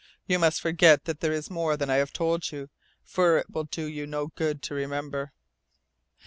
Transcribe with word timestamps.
You 0.25 0.39
must 0.39 0.61
forget 0.61 1.05
that 1.05 1.19
there 1.19 1.31
is 1.31 1.51
more 1.51 1.77
than 1.77 1.91
I 1.91 1.97
have 1.97 2.11
told 2.11 2.51
you, 2.51 2.71
for 3.03 3.37
it 3.37 3.51
will 3.51 3.65
do 3.65 3.85
you 3.85 4.07
no 4.07 4.29
good 4.29 4.63
to 4.63 4.73
remember." 4.73 5.31